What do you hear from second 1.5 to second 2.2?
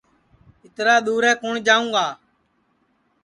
جاؤں گا